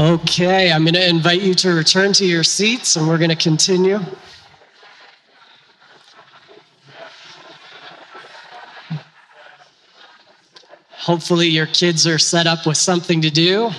[0.00, 3.36] Okay, I'm going to invite you to return to your seats and we're going to
[3.36, 3.98] continue.
[10.88, 13.72] Hopefully, your kids are set up with something to do.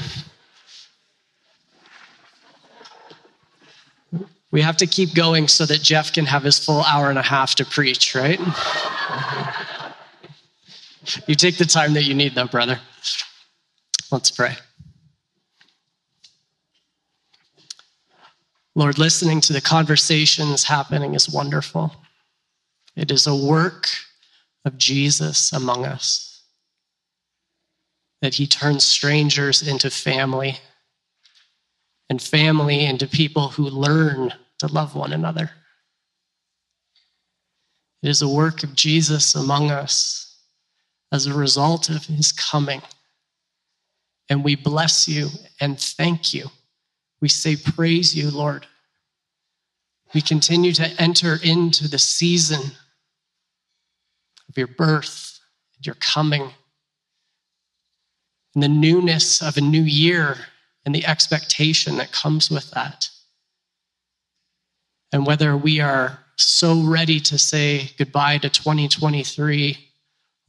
[4.52, 7.24] We have to keep going so that Jeff can have his full hour and a
[7.24, 8.40] half to preach, right?
[11.28, 12.80] you take the time that you need, though, brother.
[14.12, 14.56] Let's pray.
[18.76, 21.94] Lord, listening to the conversations happening is wonderful.
[22.96, 23.88] It is a work
[24.64, 26.44] of Jesus among us,
[28.22, 30.60] that he turns strangers into family
[32.10, 35.52] and family into people who learn to love one another.
[38.04, 40.38] It is a work of Jesus among us
[41.12, 42.82] as a result of his coming.
[44.30, 46.50] And we bless you and thank you
[47.22, 48.66] we say, Praise you, Lord.
[50.14, 52.72] We continue to enter into the season
[54.50, 55.40] of your birth,
[55.78, 56.52] and your coming,
[58.54, 60.36] and the newness of a new year
[60.86, 63.10] and the expectation that comes with that.
[65.14, 69.78] And whether we are so ready to say goodbye to 2023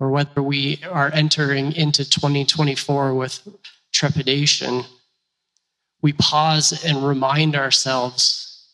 [0.00, 3.46] or whether we are entering into 2024 with
[3.92, 4.84] trepidation
[6.02, 8.66] we pause and remind ourselves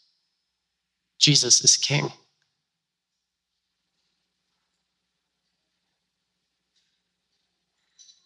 [1.18, 2.10] Jesus is King.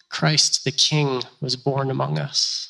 [0.09, 2.69] Christ the King was born among us.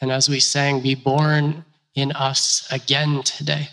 [0.00, 3.68] And as we sang, be born in us again today.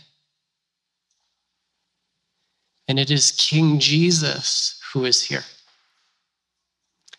[2.88, 5.44] And it is King Jesus who is here.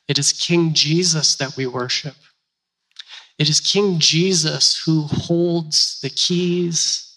[0.09, 2.17] It is King Jesus that we worship.
[3.39, 7.15] It is King Jesus who holds the keys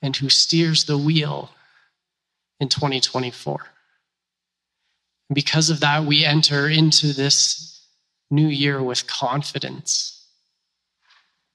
[0.00, 1.50] and who steers the wheel
[2.58, 3.66] in 2024.
[5.28, 7.86] And because of that, we enter into this
[8.30, 10.26] new year with confidence,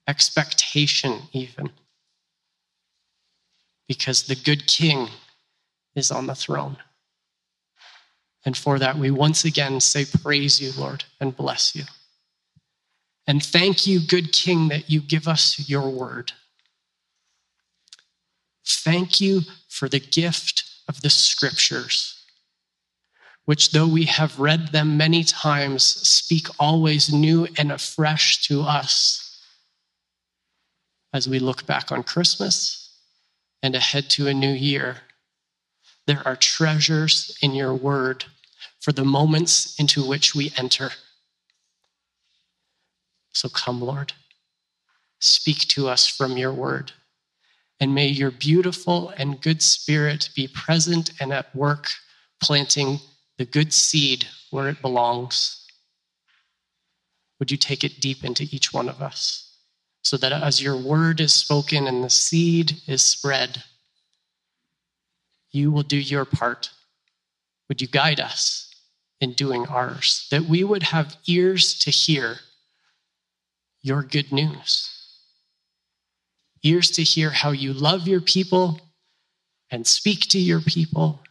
[0.08, 1.72] expectation, even,
[3.88, 5.10] because the good King
[5.96, 6.78] is on the throne.
[8.46, 11.84] And for that, we once again say, Praise you, Lord, and bless you.
[13.28, 16.32] And thank you, good King, that you give us your word.
[18.66, 22.24] Thank you for the gift of the scriptures,
[23.44, 29.24] which, though we have read them many times, speak always new and afresh to us
[31.14, 32.98] as we look back on Christmas
[33.62, 34.98] and ahead to a new year.
[36.06, 38.26] There are treasures in your word
[38.80, 40.92] for the moments into which we enter.
[43.38, 44.14] So come, Lord.
[45.20, 46.92] Speak to us from your word.
[47.80, 51.92] And may your beautiful and good spirit be present and at work,
[52.42, 53.00] planting
[53.38, 55.68] the good seed where it belongs.
[57.38, 59.56] Would you take it deep into each one of us
[60.02, 63.64] so that as your word is spoken and the seed is spread,
[65.52, 66.72] you will do your part.
[67.70, 68.74] Would you guide us
[69.22, 70.28] in doing ours?
[70.32, 72.40] That we would have ears to hear
[73.88, 74.92] your good news.
[76.62, 78.82] Ears to hear how you love your people
[79.72, 81.22] and speak to your people,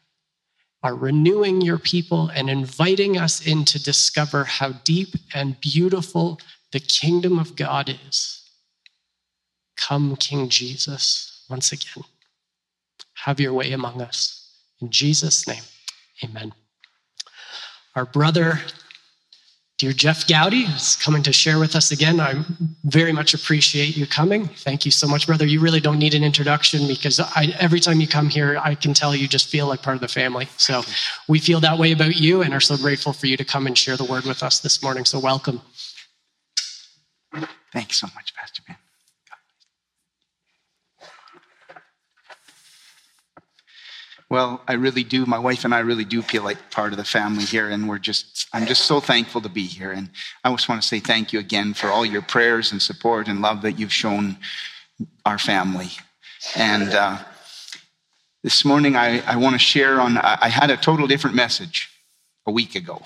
[0.83, 6.41] are renewing your people and inviting us in to discover how deep and beautiful
[6.73, 8.43] the kingdom of God is.
[9.77, 12.05] Come, King Jesus, once again.
[13.25, 14.51] Have your way among us.
[14.81, 15.63] In Jesus' name,
[16.25, 16.53] amen.
[17.95, 18.61] Our brother
[19.79, 22.19] Dear Jeff Goudy is coming to share with us again.
[22.19, 22.43] I
[22.85, 24.49] very much appreciate you coming.
[24.49, 25.45] Thank you so much, brother.
[25.45, 28.95] You really don't need an introduction because I, every time you come here, I can
[28.95, 30.49] tell you just feel like part of the family.
[30.57, 30.83] So
[31.29, 33.77] we feel that way about you and are so grateful for you to come and
[33.77, 35.05] share the word with us this morning.
[35.05, 35.61] So welcome.
[37.71, 38.77] Thanks so much, Pastor Ben.
[44.29, 45.25] Well, I really do.
[45.25, 47.99] My wife and I really do feel like part of the family here, and we're
[47.99, 49.93] just, I'm just so thankful to be here.
[49.93, 50.11] And
[50.43, 53.41] I just want to say thank you again for all your prayers and support and
[53.41, 54.37] love that you've shown
[55.25, 55.91] our family.
[56.57, 57.19] And uh,
[58.43, 61.89] this morning, I, I want to share on, I had a total different message
[62.47, 63.03] a week ago.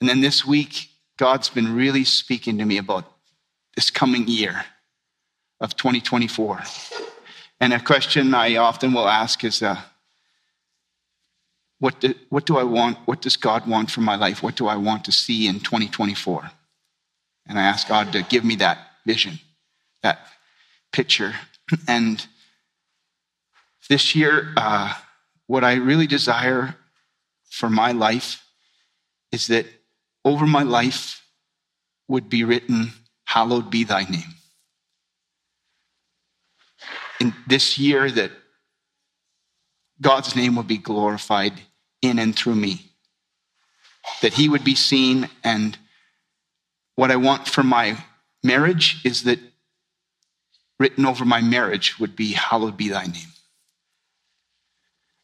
[0.00, 3.04] And then this week, God's been really speaking to me about
[3.76, 4.64] this coming year
[5.60, 6.62] of 2024.
[7.60, 9.80] And a question I often will ask is uh,
[11.78, 12.98] what do, what do I want?
[13.06, 14.42] What does God want for my life?
[14.42, 16.50] What do I want to see in 2024?
[17.48, 19.38] And I ask God to give me that vision,
[20.02, 20.18] that
[20.92, 21.34] picture.
[21.88, 22.24] And
[23.88, 24.94] this year, uh,
[25.46, 26.76] what I really desire
[27.50, 28.44] for my life
[29.32, 29.66] is that
[30.24, 31.22] over my life
[32.08, 32.92] would be written,
[33.24, 34.34] Hallowed be thy name.
[37.20, 38.30] In this year, that
[40.00, 41.54] God's name would be glorified
[42.02, 42.92] in and through me,
[44.22, 45.28] that he would be seen.
[45.42, 45.78] And
[46.94, 47.96] what I want for my
[48.42, 49.38] marriage is that
[50.78, 53.32] written over my marriage would be, Hallowed be thy name.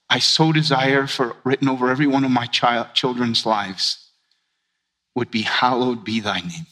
[0.08, 4.10] I so desire for written over every one of my child, children's lives
[5.14, 6.66] would be, Hallowed be thy name.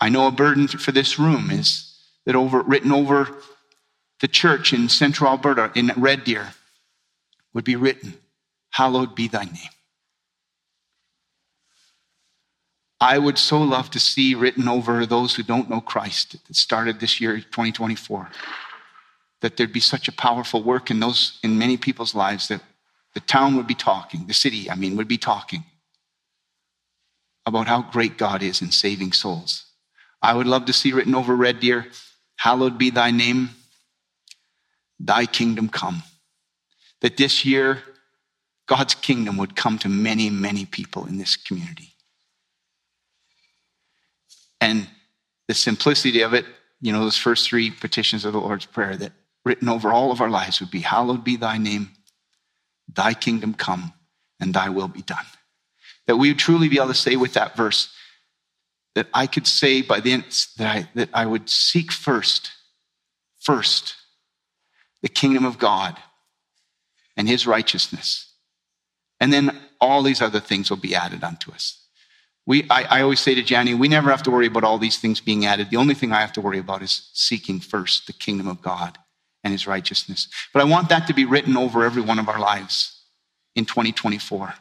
[0.00, 1.93] I know a burden for this room is
[2.26, 3.28] that over written over
[4.20, 6.54] the church in central Alberta, in Red Deer,
[7.52, 8.14] would be written,
[8.70, 9.70] Hallowed be thy name.
[13.00, 17.00] I would so love to see written over those who don't know Christ that started
[17.00, 18.30] this year, 2024,
[19.42, 22.62] that there'd be such a powerful work in those, in many people's lives that
[23.12, 25.64] the town would be talking, the city, I mean, would be talking
[27.46, 29.66] about how great God is in saving souls.
[30.22, 31.86] I would love to see written over Red Deer,
[32.36, 33.50] Hallowed be thy name,
[34.98, 36.02] thy kingdom come.
[37.00, 37.82] That this year,
[38.66, 41.94] God's kingdom would come to many, many people in this community.
[44.60, 44.88] And
[45.48, 46.46] the simplicity of it,
[46.80, 49.12] you know, those first three petitions of the Lord's Prayer that
[49.44, 51.90] written over all of our lives would be Hallowed be thy name,
[52.92, 53.92] thy kingdom come,
[54.40, 55.24] and thy will be done.
[56.06, 57.92] That we would truly be able to say with that verse,
[58.94, 60.24] that I could say by the end
[60.58, 62.50] that I, that I would seek first,
[63.40, 63.96] first,
[65.02, 65.96] the kingdom of God
[67.16, 68.32] and his righteousness.
[69.20, 71.80] And then all these other things will be added unto us.
[72.46, 74.98] We, I, I always say to Janny, we never have to worry about all these
[74.98, 75.70] things being added.
[75.70, 78.98] The only thing I have to worry about is seeking first the kingdom of God
[79.42, 80.28] and his righteousness.
[80.52, 83.02] But I want that to be written over every one of our lives
[83.54, 84.54] in 2024.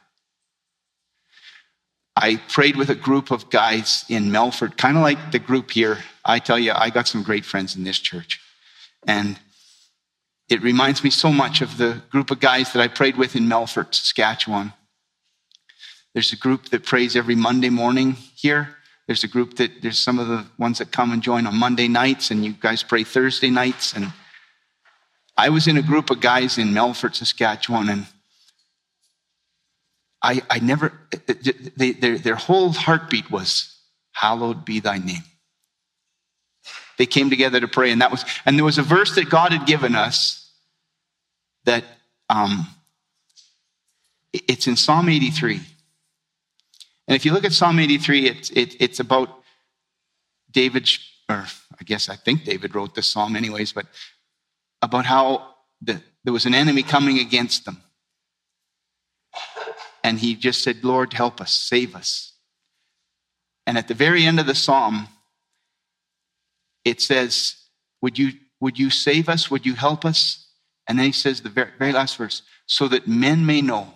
[2.15, 5.99] I prayed with a group of guys in Melfort, kind of like the group here.
[6.23, 8.39] I tell you, I got some great friends in this church.
[9.07, 9.39] And
[10.49, 13.43] it reminds me so much of the group of guys that I prayed with in
[13.43, 14.73] Melfort, Saskatchewan.
[16.13, 18.77] There's a group that prays every Monday morning here.
[19.07, 21.87] There's a group that, there's some of the ones that come and join on Monday
[21.87, 23.93] nights, and you guys pray Thursday nights.
[23.93, 24.13] And
[25.35, 28.05] I was in a group of guys in Melfort, Saskatchewan, and
[30.23, 30.93] I, I never,
[31.75, 33.69] they, their, their whole heartbeat was,
[34.13, 35.23] Hallowed be thy name.
[36.97, 39.51] They came together to pray, and that was, and there was a verse that God
[39.51, 40.51] had given us
[41.65, 41.83] that
[42.29, 42.67] um,
[44.31, 45.59] it's in Psalm 83.
[47.07, 49.41] And if you look at Psalm 83, it's, it, it's about
[50.51, 50.87] David,
[51.27, 51.45] or
[51.79, 53.87] I guess I think David wrote this psalm, anyways, but
[54.81, 57.81] about how the, there was an enemy coming against them.
[60.03, 62.33] And he just said, Lord, help us, save us.
[63.65, 65.07] And at the very end of the psalm,
[66.83, 67.55] it says,
[68.01, 69.49] Would you, would you save us?
[69.49, 70.43] Would you help us?
[70.87, 73.93] And then he says, the very, very last verse, so that men may know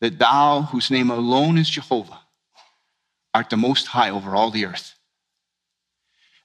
[0.00, 2.20] that thou, whose name alone is Jehovah,
[3.32, 4.94] art the most high over all the earth.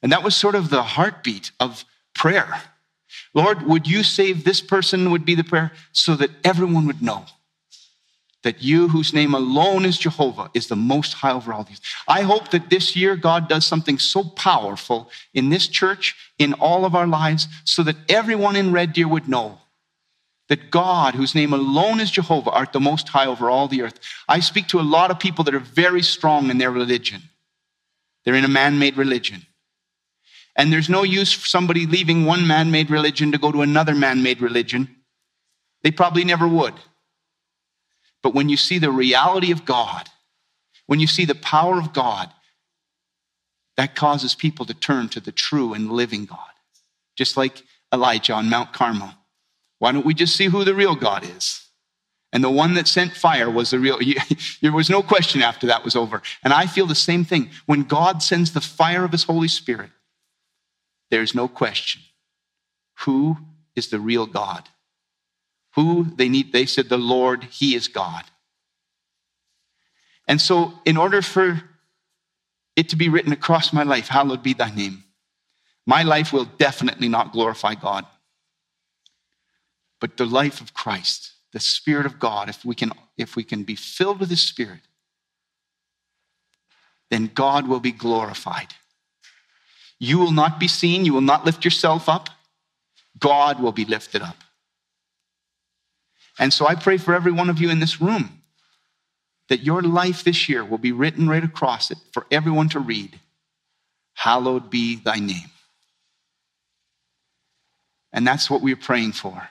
[0.04, 2.62] And that was sort of the heartbeat of prayer.
[3.34, 7.26] Lord, would you save this person, would be the prayer, so that everyone would know
[8.46, 11.82] that you, whose name alone is Jehovah, is the most high over all these.
[12.08, 16.86] I hope that this year God does something so powerful in this church, in all
[16.86, 19.58] of our lives, so that everyone in Red Deer would know
[20.48, 24.00] that God, whose name alone is Jehovah, art the most high over all the earth.
[24.30, 27.24] I speak to a lot of people that are very strong in their religion.
[28.24, 29.42] They're in a man made religion.
[30.56, 33.96] And there's no use for somebody leaving one man made religion to go to another
[33.96, 34.96] man made religion.
[35.82, 36.76] They probably never would.
[38.26, 40.10] But when you see the reality of God,
[40.88, 42.32] when you see the power of God,
[43.78, 46.40] that causes people to turn to the true and living God.
[47.16, 47.62] Just like
[47.94, 49.12] Elijah on Mount Carmel.
[49.78, 51.68] Why don't we just see who the real God is?
[52.34, 54.00] And the one that sent fire was the real.
[54.60, 56.24] There was no question after that was over.
[56.44, 57.52] And I feel the same thing.
[57.68, 59.92] When God sends the fire of his Holy Spirit,
[61.12, 62.02] there's no question.
[63.02, 63.38] Who
[63.76, 64.68] is the real God?
[65.76, 68.24] Who they need, they said, the Lord, He is God.
[70.28, 71.62] And so, in order for
[72.76, 75.04] it to be written across my life, hallowed be thy name,
[75.86, 78.06] my life will definitely not glorify God.
[80.00, 83.64] but the life of Christ, the Spirit of God, if we can, if we can
[83.64, 84.82] be filled with the Spirit,
[87.10, 88.76] then God will be glorified.
[90.00, 92.30] You will not be seen, you will not lift yourself up.
[93.18, 94.38] God will be lifted up.
[96.40, 98.42] And so I pray for every one of you in this room
[99.50, 103.20] that your life this year will be written right across it for everyone to read.
[104.16, 105.52] Hallowed be thy name.
[108.12, 109.50] And that's what we're praying for.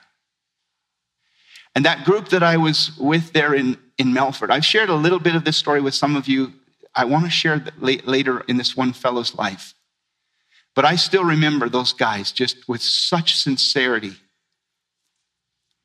[1.75, 5.19] And that group that I was with there in, in Melfort, I've shared a little
[5.19, 6.53] bit of this story with some of you.
[6.95, 9.73] I want to share later in this one fellow's life.
[10.73, 14.13] But I still remember those guys just with such sincerity.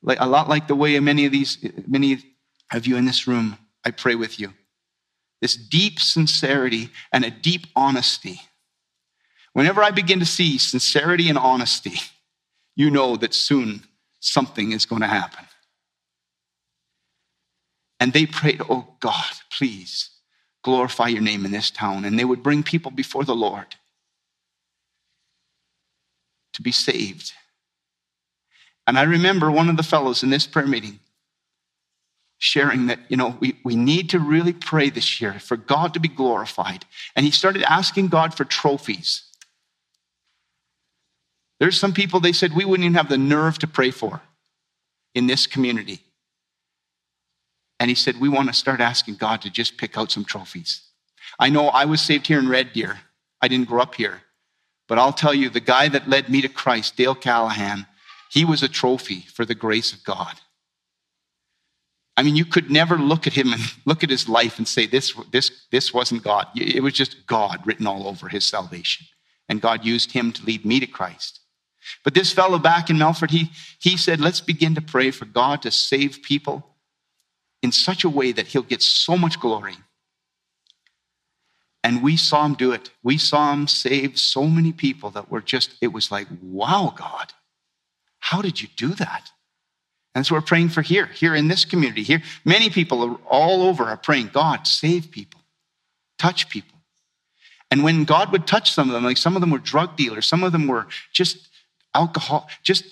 [0.03, 2.19] Like, a lot like the way many of these, many
[2.71, 4.53] of you in this room, I pray with you.
[5.41, 8.41] This deep sincerity and a deep honesty.
[9.53, 11.99] Whenever I begin to see sincerity and honesty,
[12.75, 13.83] you know that soon
[14.19, 15.45] something is going to happen.
[17.99, 20.09] And they prayed, Oh God, please
[20.63, 22.05] glorify your name in this town.
[22.05, 23.75] And they would bring people before the Lord
[26.53, 27.33] to be saved.
[28.87, 30.99] And I remember one of the fellows in this prayer meeting
[32.41, 35.99] sharing that, you know, we, we need to really pray this year for God to
[35.99, 36.85] be glorified.
[37.15, 39.23] And he started asking God for trophies.
[41.59, 44.21] There's some people they said we wouldn't even have the nerve to pray for
[45.13, 45.99] in this community.
[47.79, 50.81] And he said, We want to start asking God to just pick out some trophies.
[51.37, 52.99] I know I was saved here in Red Deer.
[53.39, 54.23] I didn't grow up here.
[54.87, 57.85] But I'll tell you, the guy that led me to Christ, Dale Callahan,
[58.31, 60.39] he was a trophy for the grace of God.
[62.15, 64.85] I mean, you could never look at him and look at his life and say,
[64.85, 66.47] this, this, this wasn't God.
[66.55, 69.05] It was just God written all over his salvation.
[69.49, 71.41] And God used him to lead me to Christ.
[72.05, 75.61] But this fellow back in Melfort, he, he said, let's begin to pray for God
[75.63, 76.77] to save people
[77.61, 79.75] in such a way that he'll get so much glory.
[81.83, 82.91] And we saw him do it.
[83.03, 87.33] We saw him save so many people that were just, it was like, wow, God,
[88.21, 89.29] how did you do that?
[90.15, 92.03] And so we're praying for here, here in this community.
[92.03, 95.41] Here, many people all over are praying, God, save people,
[96.17, 96.77] touch people.
[97.69, 100.25] And when God would touch some of them, like some of them were drug dealers,
[100.25, 101.49] some of them were just
[101.95, 102.83] alcohol, just,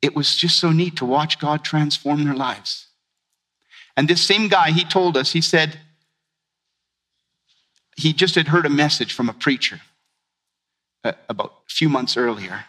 [0.00, 2.88] it was just so neat to watch God transform their lives.
[3.96, 5.78] And this same guy, he told us, he said,
[7.96, 9.80] he just had heard a message from a preacher
[11.04, 12.64] uh, about a few months earlier.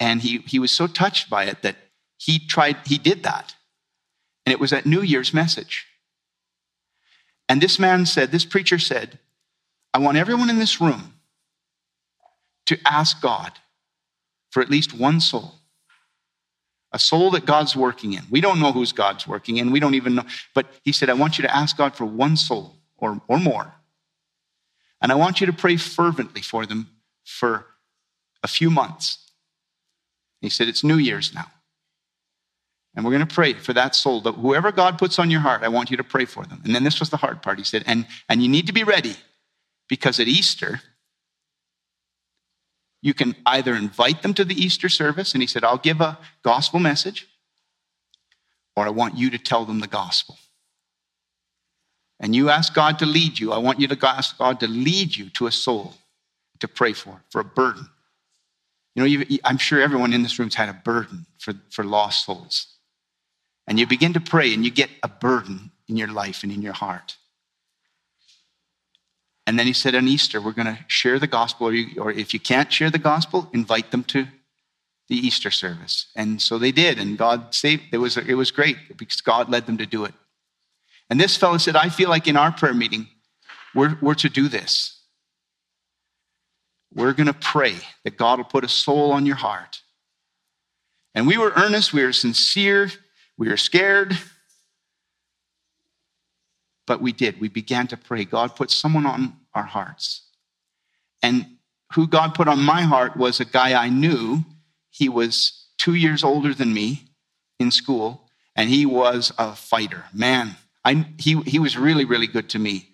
[0.00, 1.76] And he, he was so touched by it that
[2.16, 3.54] he tried, he did that.
[4.44, 5.86] And it was that New Year's message.
[7.48, 9.18] And this man said, this preacher said,
[9.92, 11.14] I want everyone in this room
[12.66, 13.52] to ask God
[14.50, 15.54] for at least one soul.
[16.92, 18.22] A soul that God's working in.
[18.30, 19.70] We don't know who's God's working in.
[19.70, 20.24] We don't even know.
[20.54, 23.74] But he said, I want you to ask God for one soul or, or more.
[25.00, 26.90] And I want you to pray fervently for them
[27.24, 27.66] for
[28.42, 29.29] a few months.
[30.40, 31.46] He said, It's New Year's now.
[32.94, 35.62] And we're going to pray for that soul that whoever God puts on your heart,
[35.62, 36.60] I want you to pray for them.
[36.64, 37.58] And then this was the hard part.
[37.58, 39.14] He said, and, and you need to be ready
[39.88, 40.80] because at Easter,
[43.00, 46.18] you can either invite them to the Easter service, and he said, I'll give a
[46.42, 47.28] gospel message,
[48.76, 50.36] or I want you to tell them the gospel
[52.20, 55.16] and you ask God to lead you, I want you to ask God to lead
[55.16, 55.94] you to a soul
[56.60, 57.88] to pray for, for a burden.
[58.94, 62.66] You know, I'm sure everyone in this room's had a burden for, for lost souls.
[63.66, 66.60] And you begin to pray and you get a burden in your life and in
[66.62, 67.16] your heart.
[69.46, 72.12] And then he said on Easter, we're going to share the gospel, or, you, or
[72.12, 74.26] if you can't share the gospel, invite them to
[75.08, 76.06] the Easter service.
[76.14, 77.82] And so they did, and God saved.
[77.92, 80.14] It was, it was great because God led them to do it.
[81.08, 83.08] And this fellow said, I feel like in our prayer meeting,
[83.74, 84.99] we're, we're to do this.
[86.94, 89.80] We're going to pray that God will put a soul on your heart.
[91.14, 92.90] And we were earnest, we were sincere,
[93.36, 94.16] we were scared.
[96.86, 97.40] But we did.
[97.40, 98.24] We began to pray.
[98.24, 100.26] God put someone on our hearts.
[101.22, 101.58] And
[101.94, 104.44] who God put on my heart was a guy I knew.
[104.90, 107.10] He was two years older than me
[107.58, 110.04] in school, and he was a fighter.
[110.12, 112.89] Man, I, he, he was really, really good to me.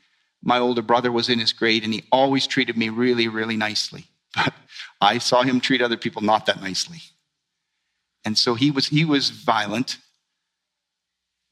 [0.47, 4.05] My older brother was in his grade and he always treated me really, really nicely.
[4.35, 4.55] But
[5.01, 7.01] I saw him treat other people not that nicely.
[8.25, 9.99] And so he was, he was violent.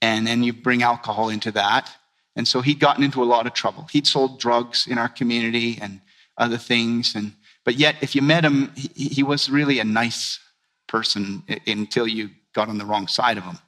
[0.01, 1.91] And then you bring alcohol into that.
[2.37, 3.87] And so he'd gotten into a lot of trouble.
[3.93, 6.01] He'd sold drugs in our community and
[6.39, 7.15] other things.
[7.15, 7.33] And,
[7.65, 10.41] but yet, if you met him, he, he was really a nice,
[10.87, 13.59] person until you got on the wrong side of him.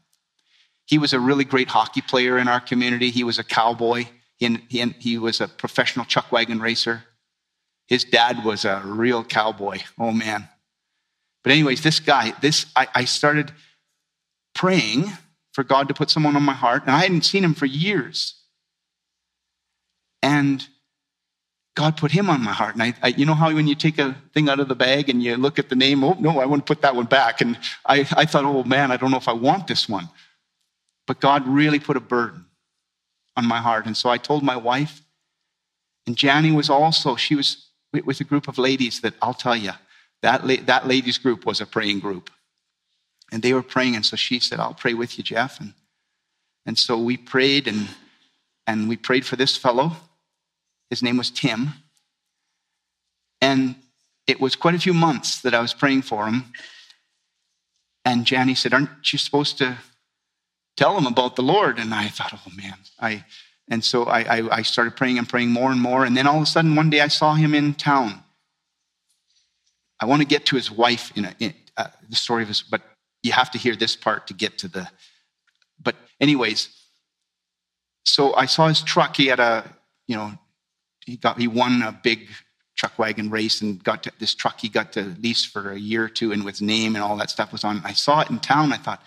[0.86, 3.10] He was a really great hockey player in our community.
[3.10, 4.04] He was a cowboy.
[4.38, 7.04] He, he, he was a professional chuck wagon racer.
[7.86, 9.78] His dad was a real cowboy.
[9.98, 10.48] Oh man.
[11.42, 13.52] But anyways, this guy, this I, I started
[14.54, 15.12] praying
[15.52, 18.34] for God to put someone on my heart, and I hadn't seen him for years.
[20.22, 20.66] And
[21.76, 22.74] God put him on my heart.
[22.74, 25.08] And I, I, you know how when you take a thing out of the bag
[25.08, 27.42] and you look at the name, oh, no, I want to put that one back.
[27.42, 30.08] And I, I thought, oh man, I don't know if I want this one.
[31.06, 32.45] But God really put a burden
[33.36, 33.86] on my heart.
[33.86, 35.02] And so I told my wife,
[36.06, 39.72] and Janie was also, she was with a group of ladies that I'll tell you,
[40.22, 42.30] that, la- that ladies group was a praying group.
[43.32, 43.96] And they were praying.
[43.96, 45.58] And so she said, I'll pray with you, Jeff.
[45.60, 45.74] And,
[46.64, 47.88] and so we prayed and,
[48.66, 49.96] and we prayed for this fellow
[50.90, 51.70] his name was Tim.
[53.40, 53.76] And
[54.26, 56.52] it was quite a few months that I was praying for him.
[58.04, 59.78] And Janie said, Aren't you supposed to
[60.76, 61.78] tell him about the Lord?
[61.78, 62.76] And I thought, Oh man.
[63.00, 63.24] I
[63.68, 66.04] and so I, I, I started praying and praying more and more.
[66.04, 68.22] And then all of a sudden, one day I saw him in town.
[69.98, 72.62] I want to get to his wife in, a, in uh, the story of his,
[72.62, 72.82] but
[73.22, 74.88] you have to hear this part to get to the.
[75.82, 76.68] But anyways,
[78.04, 79.16] so I saw his truck.
[79.16, 79.64] He had a
[80.06, 80.32] you know
[81.04, 82.28] he got he won a big
[82.76, 86.04] chuck wagon race and got to, this truck he got to lease for a year
[86.04, 87.80] or two and with name and all that stuff was on.
[87.84, 88.72] I saw it in town.
[88.72, 89.02] I thought,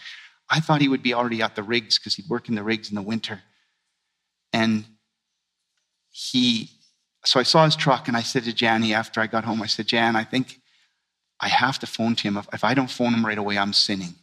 [0.49, 2.89] I thought he would be already at the rigs because he'd work in the rigs
[2.89, 3.41] in the winter.
[4.51, 4.85] And
[6.11, 6.69] he,
[7.25, 9.67] so I saw his truck and I said to Janie after I got home, I
[9.67, 10.59] said, Jan, I think
[11.39, 12.37] I have to phone to him.
[12.51, 14.15] If, I don't phone him right away, I'm sinning.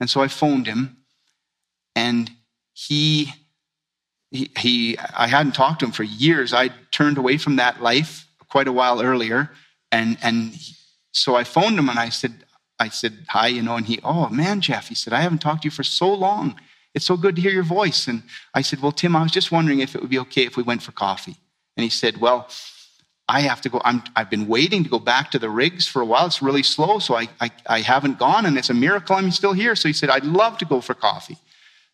[0.00, 0.96] And so I phoned him
[1.94, 2.30] and
[2.72, 3.32] he
[4.30, 6.52] he, he, I hadn't talked to him for years.
[6.52, 9.50] I'd turned away from that life quite a while earlier.
[9.90, 10.54] And, and
[11.12, 12.44] so I phoned him and I said,
[12.80, 15.62] I said, hi, you know, and he, oh man, Jeff, he said, I haven't talked
[15.62, 16.58] to you for so long.
[16.94, 18.08] It's so good to hear your voice.
[18.08, 18.22] And
[18.54, 20.62] I said, well, Tim, I was just wondering if it would be okay if we
[20.62, 21.36] went for coffee.
[21.76, 22.48] And he said, well,
[23.28, 23.80] I have to go.
[23.84, 26.26] i have been waiting to go back to the rigs for a while.
[26.26, 29.52] It's really slow, so I, I, I haven't gone, and it's a miracle I'm still
[29.52, 29.76] here.
[29.76, 31.36] So he said, I'd love to go for coffee.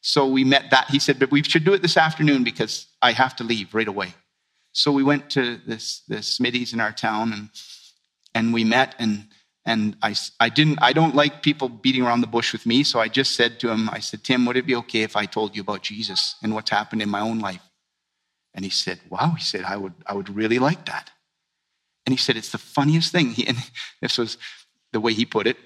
[0.00, 0.88] So we met that.
[0.88, 3.88] He said, but we should do it this afternoon because I have to leave right
[3.88, 4.14] away.
[4.72, 7.48] So we went to this, this Smitty's in our town and,
[8.34, 9.26] and we met and,
[9.66, 12.84] and I, I didn't, I don't like people beating around the bush with me.
[12.84, 15.26] So I just said to him, I said, Tim, would it be okay if I
[15.26, 17.62] told you about Jesus and what's happened in my own life?
[18.54, 19.34] And he said, wow.
[19.36, 21.10] He said, I would, I would really like that.
[22.06, 23.30] And he said, it's the funniest thing.
[23.34, 23.58] He, and
[24.00, 24.38] this was
[24.92, 25.56] the way he put it.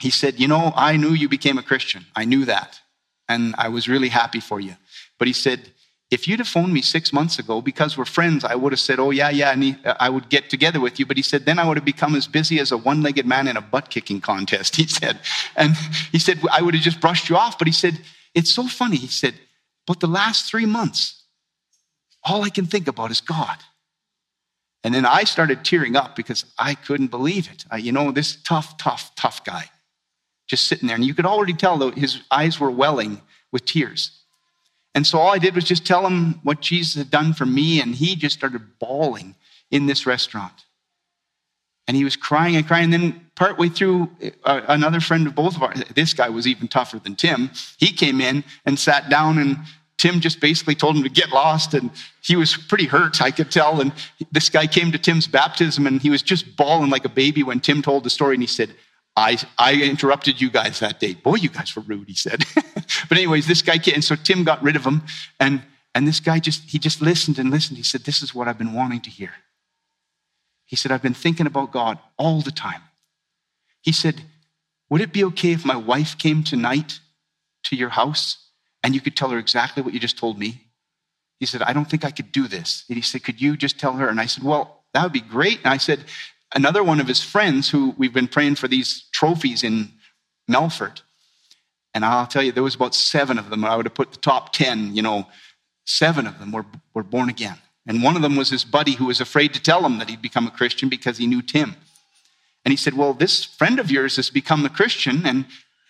[0.00, 2.06] He said, you know, I knew you became a Christian.
[2.16, 2.80] I knew that
[3.28, 4.74] and I was really happy for you.
[5.18, 5.70] But he said,
[6.10, 8.98] if you'd have phoned me six months ago, because we're friends, I would have said,
[8.98, 11.04] oh, yeah, yeah, and uh, I would get together with you.
[11.04, 13.46] But he said, then I would have become as busy as a one legged man
[13.46, 15.20] in a butt kicking contest, he said.
[15.56, 15.76] And
[16.10, 17.58] he said, I would have just brushed you off.
[17.58, 18.00] But he said,
[18.34, 18.96] it's so funny.
[18.96, 19.34] He said,
[19.86, 21.24] but the last three months,
[22.24, 23.56] all I can think about is God.
[24.84, 27.64] And then I started tearing up because I couldn't believe it.
[27.70, 29.64] I, you know, this tough, tough, tough guy
[30.48, 30.96] just sitting there.
[30.96, 33.20] And you could already tell that his eyes were welling
[33.52, 34.22] with tears.
[34.98, 37.80] And so all I did was just tell him what Jesus had done for me,
[37.80, 39.36] and he just started bawling
[39.70, 40.64] in this restaurant.
[41.86, 42.92] And he was crying and crying.
[42.92, 44.10] And then, partway through,
[44.42, 47.92] uh, another friend of both of ours, this guy was even tougher than Tim, he
[47.92, 49.58] came in and sat down, and
[49.98, 51.74] Tim just basically told him to get lost.
[51.74, 53.80] And he was pretty hurt, I could tell.
[53.80, 53.92] And
[54.32, 57.60] this guy came to Tim's baptism, and he was just bawling like a baby when
[57.60, 58.34] Tim told the story.
[58.34, 58.74] And he said,
[59.18, 61.14] I, I interrupted you guys that day.
[61.14, 62.44] Boy, you guys were rude, he said.
[62.54, 65.02] but anyways, this guy came, and so Tim got rid of him,
[65.40, 65.62] and,
[65.94, 67.78] and this guy just, he just listened and listened.
[67.78, 69.32] He said, this is what I've been wanting to hear.
[70.66, 72.82] He said, I've been thinking about God all the time.
[73.80, 74.22] He said,
[74.88, 77.00] would it be okay if my wife came tonight
[77.64, 78.50] to your house
[78.84, 80.62] and you could tell her exactly what you just told me?
[81.40, 82.84] He said, I don't think I could do this.
[82.88, 84.08] And he said, could you just tell her?
[84.08, 85.58] And I said, well, that would be great.
[85.64, 86.04] And I said,
[86.54, 89.90] another one of his friends who we've been praying for these trophies in
[90.50, 91.02] Melfort.
[91.94, 93.64] And I'll tell you, there was about seven of them.
[93.64, 95.26] I would have put the top 10, you know,
[95.84, 97.56] seven of them were, were born again.
[97.86, 100.22] And one of them was his buddy who was afraid to tell him that he'd
[100.22, 101.74] become a Christian because he knew Tim.
[102.64, 105.46] And he said, Well, this friend of yours has become a Christian, and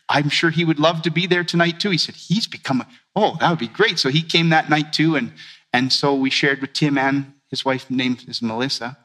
[0.09, 1.91] I'm sure he would love to be there tonight too.
[1.91, 3.99] He said, He's become a, oh, that would be great.
[3.99, 5.17] So he came that night too.
[5.17, 5.33] And,
[5.73, 8.97] and so we shared with Tim and his wife, named is Melissa.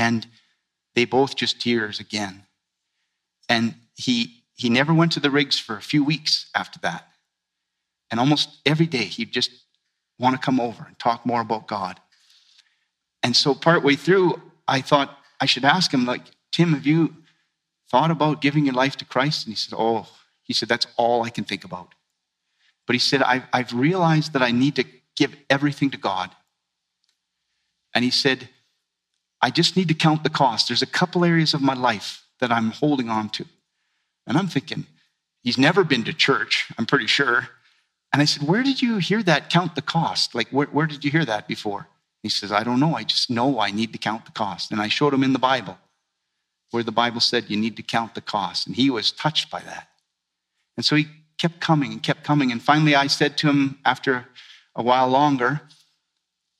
[0.00, 0.26] And
[0.94, 2.44] they both just tears again.
[3.50, 7.06] And he, he never went to the rigs for a few weeks after that.
[8.10, 9.50] And almost every day he'd just
[10.18, 12.00] want to come over and talk more about God.
[13.22, 17.14] And so partway through, I thought I should ask him, like, Tim, have you
[17.90, 19.44] thought about giving your life to Christ?
[19.44, 20.08] And he said, Oh,
[20.44, 21.94] he said, That's all I can think about.
[22.86, 24.84] But he said, I've, I've realized that I need to
[25.14, 26.30] give everything to God.
[27.94, 28.48] And he said,
[29.42, 30.68] I just need to count the cost.
[30.68, 33.44] There's a couple areas of my life that I'm holding on to.
[34.26, 34.86] And I'm thinking,
[35.42, 37.48] he's never been to church, I'm pretty sure.
[38.12, 40.34] And I said, Where did you hear that count the cost?
[40.34, 41.86] Like, where, where did you hear that before?
[42.22, 42.94] He says, I don't know.
[42.94, 44.72] I just know I need to count the cost.
[44.72, 45.78] And I showed him in the Bible
[46.70, 48.66] where the Bible said you need to count the cost.
[48.66, 49.88] And he was touched by that.
[50.76, 52.52] And so he kept coming and kept coming.
[52.52, 54.26] And finally, I said to him after
[54.76, 55.62] a while longer,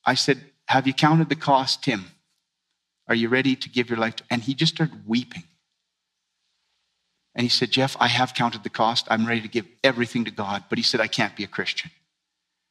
[0.04, 2.06] I said, Have you counted the cost, Tim?
[3.10, 4.24] Are you ready to give your life to?
[4.30, 5.42] And he just started weeping.
[7.34, 9.06] And he said, Jeff, I have counted the cost.
[9.10, 10.64] I'm ready to give everything to God.
[10.68, 11.90] But he said, I can't be a Christian.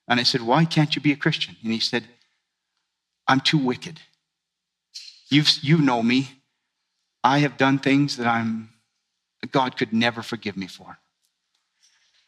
[0.08, 1.56] And I said, Why can't you be a Christian?
[1.62, 2.06] And he said,
[3.28, 4.00] I'm too wicked.
[5.30, 6.42] You've, you know me.
[7.24, 8.70] I have done things that I'm,
[9.52, 10.98] God could never forgive me for.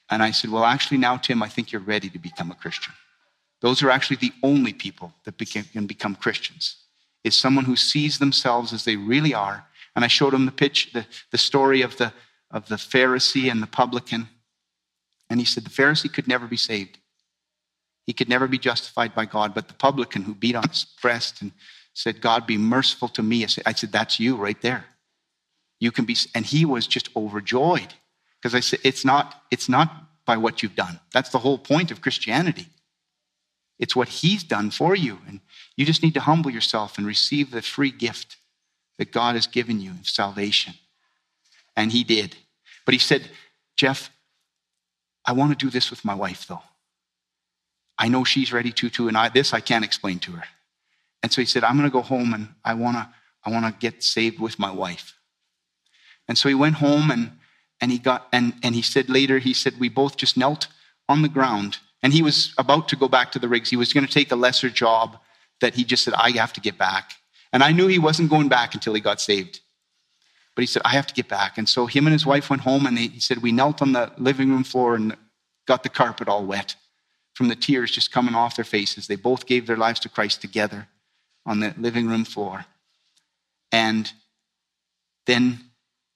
[0.10, 2.94] And I said, Well, actually, now, Tim, I think you're ready to become a Christian.
[3.62, 6.76] Those are actually the only people that can become Christians,
[7.24, 9.66] is someone who sees themselves as they really are.
[9.96, 12.14] And I showed him the pitch, the, the story of the,
[12.50, 14.28] of the Pharisee and the publican.
[15.30, 16.98] And he said, The Pharisee could never be saved.
[18.08, 19.54] He could never be justified by God.
[19.54, 21.52] But the publican who beat on his breast and
[21.94, 23.44] said, God, be merciful to me.
[23.44, 24.86] I said, That's you right there.
[25.80, 27.94] You can be, and he was just overjoyed
[28.40, 29.92] because I said, it's not, it's not
[30.26, 31.00] by what you've done.
[31.12, 32.68] That's the whole point of Christianity.
[33.80, 35.18] It's what He's done for you.
[35.28, 35.42] And
[35.82, 38.38] you just need to humble yourself and receive the free gift
[39.00, 40.76] that God has given you of salvation.
[41.76, 42.36] And He did.
[42.86, 43.32] But He said,
[43.76, 44.12] Jeff,
[45.26, 46.62] I want to do this with my wife, though.
[47.98, 50.44] I know she's ready to, too, and I, this I can't explain to her.
[51.24, 53.10] And so he said, I'm going to go home and I want to
[53.44, 55.18] I want to get saved with my wife.
[56.28, 57.32] And so he went home and
[57.80, 60.68] and he got and and he said later he said we both just knelt
[61.10, 63.94] on the ground and he was about to go back to the rigs he was
[63.94, 65.18] going to take a lesser job
[65.62, 67.14] that he just said i have to get back.
[67.54, 69.62] And i knew he wasn't going back until he got saved.
[70.56, 71.58] But he said i have to get back.
[71.58, 73.94] And so him and his wife went home and they, he said we knelt on
[73.94, 75.16] the living room floor and
[75.68, 76.76] got the carpet all wet
[77.34, 79.08] from the tears just coming off their faces.
[79.08, 80.88] They both gave their lives to christ together
[81.46, 82.66] on the living room floor.
[83.72, 84.12] And
[85.26, 85.60] then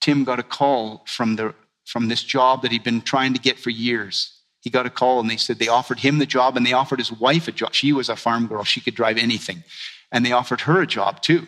[0.01, 1.55] Tim got a call from, the,
[1.85, 4.34] from this job that he'd been trying to get for years.
[4.65, 6.97] He got a call and they said they offered him the job and they offered
[6.97, 7.75] his wife a job.
[7.75, 9.63] She was a farm girl, she could drive anything.
[10.11, 11.45] And they offered her a job too.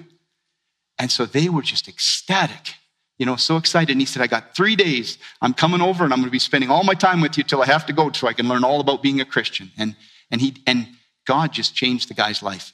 [0.99, 2.75] And so they were just ecstatic,
[3.17, 3.91] you know, so excited.
[3.91, 5.17] And he said, I got three days.
[5.41, 7.63] I'm coming over and I'm going to be spending all my time with you till
[7.63, 9.71] I have to go so I can learn all about being a Christian.
[9.79, 9.95] And,
[10.29, 10.87] and, he, and
[11.25, 12.71] God just changed the guy's life.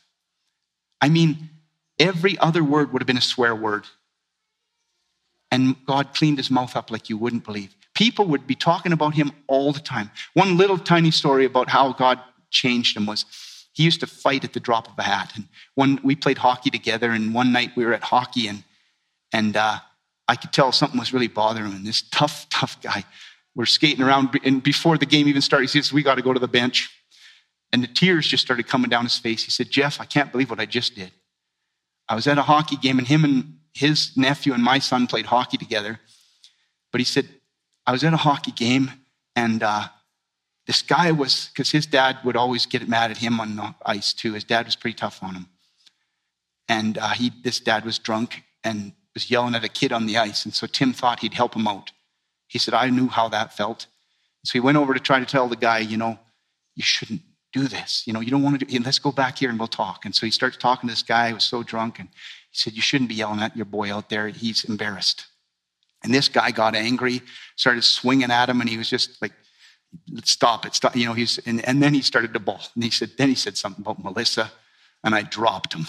[1.02, 1.52] I mean,
[1.98, 3.86] every other word would have been a swear word
[5.52, 7.74] and God cleaned his mouth up like you wouldn't believe.
[7.94, 10.10] People would be talking about him all the time.
[10.34, 13.26] One little tiny story about how God changed him was
[13.74, 15.34] he used to fight at the drop of a hat.
[15.36, 18.64] And when we played hockey together, and one night we were at hockey, and
[19.32, 19.80] and uh,
[20.28, 21.76] I could tell something was really bothering him.
[21.78, 23.04] And this tough, tough guy,
[23.56, 26.34] we're skating around, and before the game even started, he says, "We got to go
[26.34, 26.90] to the bench."
[27.72, 29.44] And the tears just started coming down his face.
[29.44, 31.12] He said, "Jeff, I can't believe what I just did.
[32.08, 35.26] I was at a hockey game, and him and his nephew and my son played
[35.26, 36.00] hockey together.
[36.92, 37.28] But he said,
[37.86, 38.92] I was at a hockey game
[39.36, 39.88] and uh,
[40.68, 44.14] this guy was, because his dad would always get mad at him on the ice
[44.14, 44.34] too.
[44.34, 45.48] His dad was pretty tough on him.
[46.70, 50.18] And uh, he, this dad was drunk and was yelling at a kid on the
[50.18, 50.46] ice.
[50.46, 51.92] And so Tim thought he'd help him out.
[52.48, 53.88] He said, I knew how that felt.
[54.46, 56.20] So he went over to try to tell the guy, you know,
[56.76, 58.04] you shouldn't do this.
[58.06, 60.06] You know, you don't want to do Let's go back here and we'll talk.
[60.06, 62.00] And so he starts talking to this guy who was so drunk.
[62.00, 62.10] And
[62.52, 64.28] he said, You shouldn't be yelling at your boy out there.
[64.30, 65.26] He's embarrassed.
[66.04, 67.22] And this guy got angry,
[67.56, 69.34] started swinging at him, and he was just like,
[70.24, 70.96] Stop it, stop.
[70.96, 72.62] You know, he's, and, and then he started to bawl.
[72.74, 74.52] And he said, Then he said something about Melissa,
[75.04, 75.86] and I dropped him.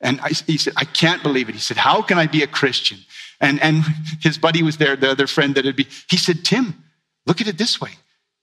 [0.00, 1.54] And I, he said, I can't believe it.
[1.54, 2.98] He said, How can I be a Christian?
[3.40, 3.84] And, and
[4.20, 5.86] his buddy was there, the other friend that had be.
[6.08, 6.82] He said, Tim,
[7.26, 7.90] look at it this way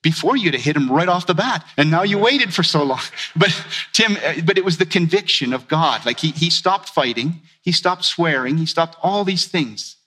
[0.02, 1.66] before you'd have hit him right off the bat.
[1.78, 3.02] And now you waited for so long.
[3.36, 3.50] But
[3.94, 6.06] Tim, uh, but it was the conviction of God.
[6.06, 9.98] Like he, he stopped fighting, he stopped swearing, he stopped all these things.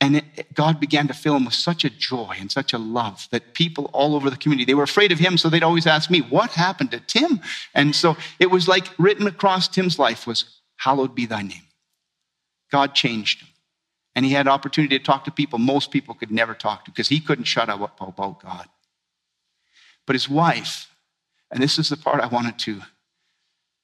[0.00, 3.26] And it, God began to fill him with such a joy and such a love
[3.30, 5.36] that people all over the community, they were afraid of him.
[5.36, 7.40] So they'd always ask me, what happened to Tim?
[7.74, 11.66] And so it was like written across Tim's life was, hallowed be thy name.
[12.70, 13.48] God changed him.
[14.14, 17.08] And he had opportunity to talk to people most people could never talk to because
[17.08, 18.66] he couldn't shut up about God.
[20.06, 20.90] But his wife,
[21.50, 22.80] and this is the part I wanted to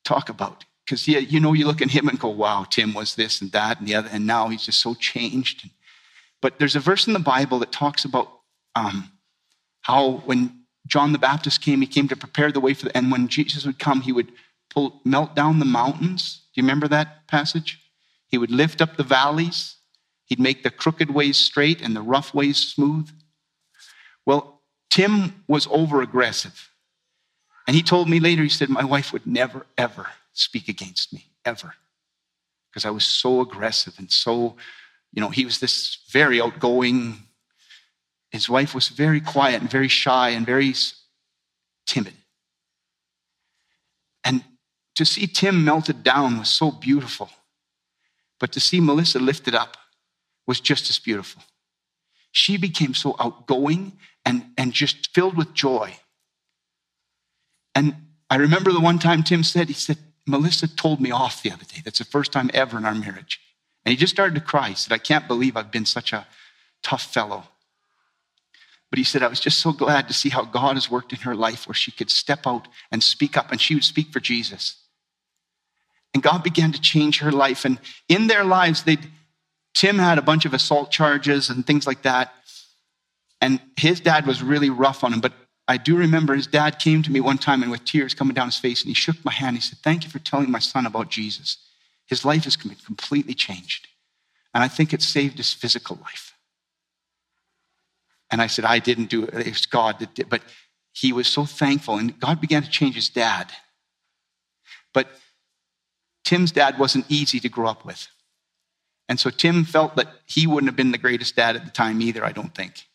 [0.05, 0.65] talk about.
[0.85, 3.79] Because, you know, you look at him and go, wow, Tim was this and that
[3.79, 5.69] and the other, and now he's just so changed.
[6.45, 8.29] But there's a verse in the Bible that talks about
[8.75, 9.11] um,
[9.81, 13.11] how when John the Baptist came, he came to prepare the way for the, and
[13.11, 14.31] when Jesus would come, he would
[14.69, 16.43] pull, melt down the mountains.
[16.53, 17.81] Do you remember that passage?
[18.29, 19.77] He would lift up the valleys.
[20.27, 23.09] He'd make the crooked ways straight and the rough ways smooth.
[24.27, 26.69] Well, Tim was over aggressive.
[27.67, 31.25] And he told me later, he said, My wife would never, ever speak against me,
[31.47, 31.73] ever.
[32.69, 34.57] Because I was so aggressive and so,
[35.15, 37.23] you know, he was this very outgoing.
[38.33, 40.75] His wife was very quiet and very shy and very
[41.87, 42.15] timid.
[44.25, 44.43] And
[44.97, 47.31] to see Tim melted down was so beautiful.
[48.41, 49.77] But to see Melissa lifted up
[50.47, 51.43] was just as beautiful.
[52.33, 53.93] She became so outgoing
[54.25, 55.97] and, and just filled with joy.
[57.77, 57.95] And
[58.29, 61.65] I remember the one time Tim said, he said, Melissa told me off the other
[61.65, 61.83] day.
[61.85, 63.39] That's the first time ever in our marriage.
[63.85, 64.71] And he just started to cry.
[64.71, 66.27] He said, I can't believe I've been such a
[66.83, 67.45] tough fellow.
[68.91, 71.21] But he said, I was just so glad to see how God has worked in
[71.21, 74.21] her life where she could step out and speak up and she would speak for
[74.21, 74.77] Jesus.
[76.15, 77.65] And God began to change her life.
[77.65, 78.99] And in their lives, they
[79.75, 82.33] Tim had a bunch of assault charges and things like that.
[83.41, 85.21] And his dad was really rough on him.
[85.21, 85.33] But
[85.67, 88.47] I do remember his dad came to me one time and with tears coming down
[88.47, 89.57] his face and he shook my hand.
[89.57, 91.59] He said, Thank you for telling my son about Jesus.
[92.07, 93.89] His life has been completely changed.
[94.53, 96.35] And I think it saved his physical life.
[98.31, 99.35] And I said, I didn't do it.
[99.35, 100.29] It was God that did.
[100.29, 100.43] But
[100.93, 101.99] he was so thankful.
[101.99, 103.53] And God began to change his dad.
[104.93, 105.09] But
[106.25, 108.09] Tim's dad wasn't easy to grow up with.
[109.09, 112.01] And so Tim felt that he wouldn't have been the greatest dad at the time
[112.01, 112.87] either, I don't think.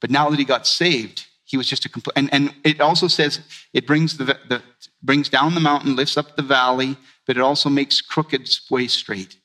[0.00, 2.12] But now that he got saved, he was just a complete.
[2.14, 3.40] And, and it also says
[3.72, 4.62] it brings the, the
[5.02, 9.36] brings down the mountain, lifts up the valley, but it also makes crooked ways straight,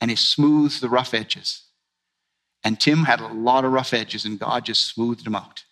[0.00, 1.64] and it smooths the rough edges.
[2.62, 5.64] And Tim had a lot of rough edges, and God just smoothed them out.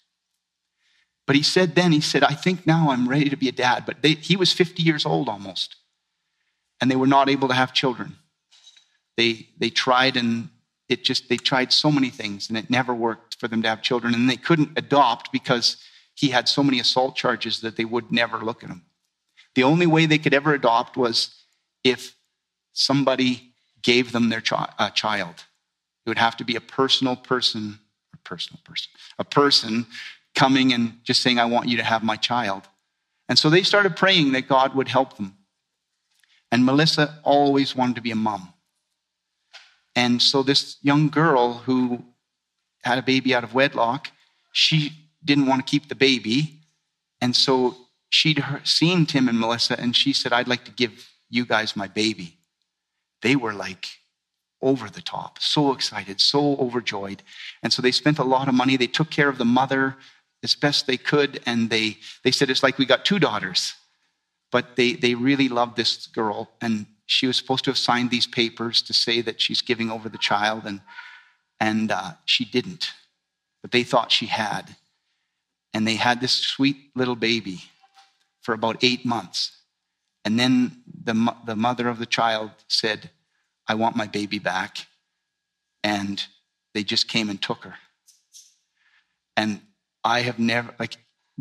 [1.28, 3.84] But he said then, he said, I think now I'm ready to be a dad.
[3.86, 5.76] But they, he was 50 years old almost,
[6.80, 8.16] and they were not able to have children.
[9.16, 10.48] They, they tried and
[10.88, 13.82] it just, they tried so many things and it never worked for them to have
[13.82, 14.14] children.
[14.14, 15.76] And they couldn't adopt because
[16.14, 18.82] he had so many assault charges that they would never look at him.
[19.56, 21.34] The only way they could ever adopt was
[21.82, 22.14] if
[22.72, 23.52] somebody
[23.82, 25.34] gave them their chi- uh, child.
[26.06, 27.80] It would have to be a personal person,
[28.14, 29.86] a personal person, a person
[30.36, 32.62] coming and just saying, I want you to have my child.
[33.28, 35.36] And so they started praying that God would help them.
[36.52, 38.54] And Melissa always wanted to be a mom.
[39.96, 42.04] And so this young girl who
[42.82, 44.10] had a baby out of wedlock,
[44.52, 44.92] she
[45.24, 46.60] didn't want to keep the baby.
[47.20, 47.76] And so
[48.10, 51.88] she'd seen Tim and Melissa, and she said, I'd like to give you guys my
[51.88, 52.36] baby.
[53.22, 53.86] They were like
[54.60, 57.22] over the top, so excited, so overjoyed.
[57.62, 58.76] And so they spent a lot of money.
[58.76, 59.96] They took care of the mother
[60.42, 61.40] as best they could.
[61.46, 63.74] And they, they said, it's like we got two daughters.
[64.50, 66.50] But they, they really loved this girl.
[66.60, 70.08] And she was supposed to have signed these papers to say that she's giving over
[70.08, 70.80] the child, and,
[71.62, 72.92] and uh, she didn't.
[73.62, 74.74] But they thought she had.
[75.72, 77.62] And they had this sweet little baby
[78.40, 79.56] for about eight months.
[80.24, 83.10] And then the, the mother of the child said,
[83.68, 84.86] I want my baby back.
[85.84, 86.24] And
[86.74, 87.76] they just came and took her.
[89.36, 89.60] And
[90.02, 90.96] I have never, like,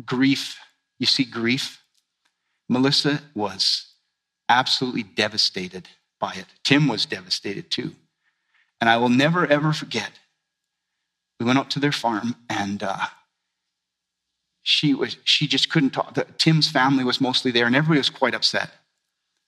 [0.06, 0.56] grief,
[1.00, 1.82] you see, grief.
[2.68, 3.88] Melissa was
[4.48, 5.88] absolutely devastated
[6.20, 6.46] by it.
[6.62, 7.96] Tim was devastated too.
[8.82, 10.10] And I will never, ever forget.
[11.38, 12.96] We went up to their farm and uh,
[14.64, 16.14] she was she just couldn't talk.
[16.14, 18.72] The, Tim's family was mostly there and everybody was quite upset,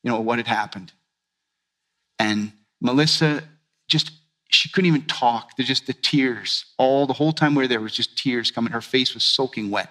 [0.05, 0.92] you know, what had happened.
[2.16, 3.42] And Melissa
[3.88, 4.12] just
[4.51, 5.57] she couldn't even talk.
[5.57, 6.66] There's just the tears.
[6.79, 8.73] All the whole time we were there was just tears coming.
[8.73, 9.90] Her face was soaking wet.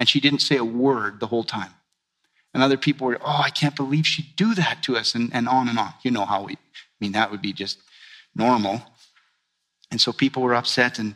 [0.00, 1.74] And she didn't say a word the whole time.
[2.54, 5.46] And other people were, oh, I can't believe she'd do that to us, and, and
[5.46, 5.92] on and on.
[6.02, 6.56] You know how we, I
[7.00, 7.80] mean, that would be just
[8.38, 8.82] normal.
[9.90, 11.14] And so people were upset, and,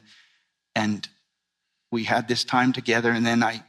[0.75, 1.09] and
[1.91, 3.11] we had this time together.
[3.11, 3.63] And then I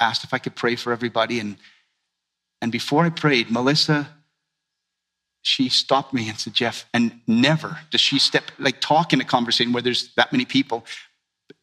[0.00, 1.40] asked if I could pray for everybody.
[1.40, 1.56] And,
[2.60, 4.08] and before I prayed, Melissa,
[5.42, 9.24] she stopped me and said, Jeff, and never does she step, like talk in a
[9.24, 10.86] conversation where there's that many people,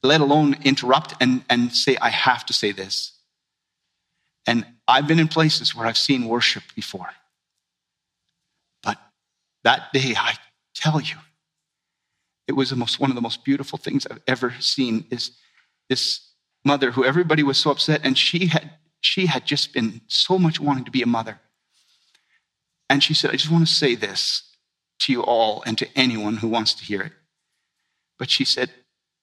[0.04, 3.14] let alone interrupt and, and say, I have to say this.
[4.46, 7.10] And I've been in places where I've seen worship before.
[8.84, 9.00] But
[9.64, 10.36] that day, I
[10.76, 11.16] tell you,
[12.52, 15.32] it was most, one of the most beautiful things I've ever seen is
[15.88, 16.34] this
[16.66, 20.60] mother who everybody was so upset and she had she had just been so much
[20.60, 21.40] wanting to be a mother.
[22.88, 24.44] And she said, I just want to say this
[25.00, 27.14] to you all and to anyone who wants to hear it.
[28.20, 28.70] But she said,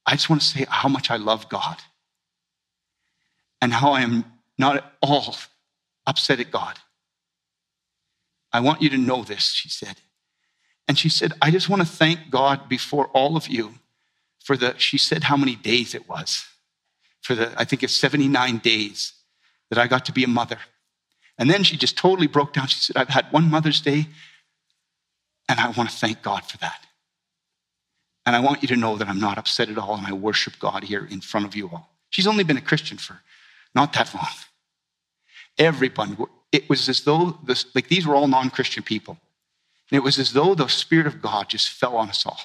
[0.04, 1.76] I just want to say how much I love God
[3.62, 4.24] and how I am
[4.56, 5.36] not at all
[6.08, 6.76] upset at God.
[8.52, 10.00] I want you to know this, she said.
[10.88, 13.74] And she said, I just want to thank God before all of you
[14.42, 16.46] for the, she said how many days it was.
[17.20, 19.12] For the, I think it's 79 days
[19.68, 20.58] that I got to be a mother.
[21.36, 22.66] And then she just totally broke down.
[22.68, 24.06] She said, I've had one Mother's Day,
[25.48, 26.86] and I want to thank God for that.
[28.24, 30.54] And I want you to know that I'm not upset at all, and I worship
[30.58, 31.90] God here in front of you all.
[32.10, 33.20] She's only been a Christian for
[33.74, 34.26] not that long.
[35.58, 36.16] Everyone,
[36.50, 39.18] it was as though, this, like these were all non Christian people.
[39.90, 42.40] It was as though the Spirit of God just fell on us all.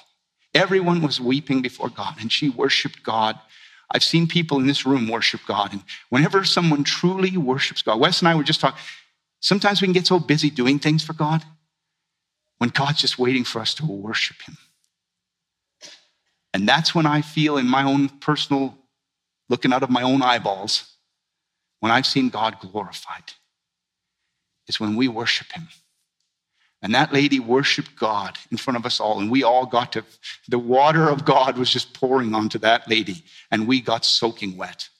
[0.54, 3.38] Everyone was weeping before God, and she worshiped God
[3.90, 5.72] I've seen people in this room worship God.
[5.72, 8.80] And whenever someone truly worships God, Wes and I were just talking,
[9.40, 11.44] sometimes we can get so busy doing things for God
[12.58, 14.56] when God's just waiting for us to worship Him.
[16.52, 18.76] And that's when I feel in my own personal,
[19.48, 20.96] looking out of my own eyeballs,
[21.80, 23.32] when I've seen God glorified,
[24.66, 25.68] is when we worship Him.
[26.84, 29.18] And that lady worshiped God in front of us all.
[29.18, 30.04] And we all got to,
[30.48, 33.24] the water of God was just pouring onto that lady.
[33.50, 34.90] And we got soaking wet.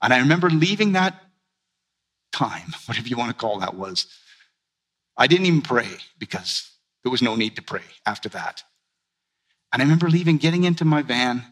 [0.00, 1.20] And I remember leaving that
[2.30, 4.06] time, whatever you want to call that was.
[5.16, 6.70] I didn't even pray because
[7.02, 8.62] there was no need to pray after that.
[9.72, 11.42] And I remember leaving, getting into my van,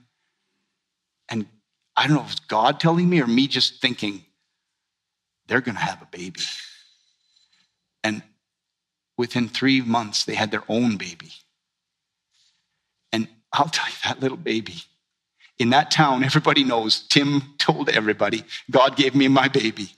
[1.29, 1.47] and
[1.97, 4.25] I don't know if it was God telling me or me just thinking,
[5.49, 6.41] they're going to have a baby.
[9.19, 11.33] Within three months, they had their own baby.
[13.13, 14.83] And I'll tell you, that little baby,
[15.59, 19.91] in that town, everybody knows, Tim told everybody, God gave me my baby.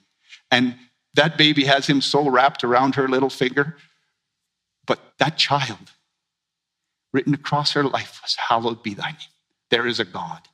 [0.50, 0.76] And
[1.14, 3.76] that baby has him so wrapped around her little finger.
[4.86, 5.92] But that child,
[7.12, 9.18] written across her life, was Hallowed be thy name.
[9.70, 10.48] There is a God.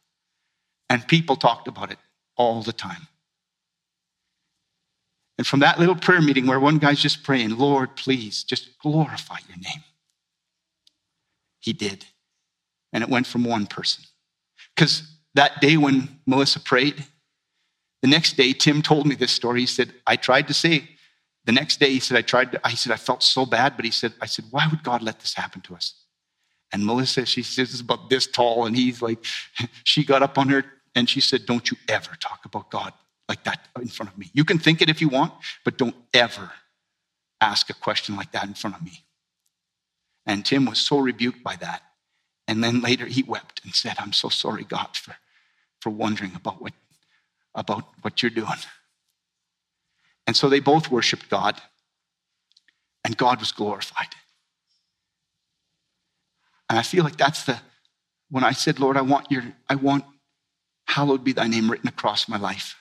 [0.89, 1.99] And people talked about it
[2.37, 3.09] all the time.
[5.37, 9.39] And from that little prayer meeting where one guy's just praying, Lord, please just glorify
[9.49, 9.83] your name.
[11.61, 12.05] He did.
[12.93, 14.05] And it went from one person.
[14.75, 15.03] Because
[15.35, 17.05] that day when Melissa prayed,
[18.03, 19.61] the next day, Tim told me this story.
[19.61, 20.91] He said, I tried to say,
[21.47, 23.85] the next day, he said, I tried to, I said, I felt so bad, but
[23.85, 25.95] he said, I said, why would God let this happen to us?
[26.73, 28.67] And Melissa, she says, is about this tall.
[28.67, 29.19] And he's like,
[29.85, 32.93] she got up on her and she said, Don't you ever talk about God
[33.29, 34.31] like that in front of me.
[34.33, 35.33] You can think it if you want,
[35.65, 36.53] but don't ever
[37.41, 39.05] ask a question like that in front of me.
[40.27, 41.83] And Tim was so rebuked by that.
[42.47, 45.17] And then later he wept and said, I'm so sorry, God, for,
[45.81, 46.73] for wondering about what,
[47.55, 48.49] about what you're doing.
[50.27, 51.61] And so they both worshiped God,
[53.05, 54.09] and God was glorified.
[56.71, 57.61] And I feel like that's the,
[58.31, 60.05] when I said, Lord, I want your, I want
[60.87, 62.77] hallowed be thy name written across my life.